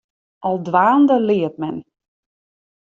[0.47, 1.77] Al dwaande leart men.